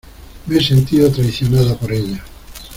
[0.47, 2.25] me he sentido traicionada por ella.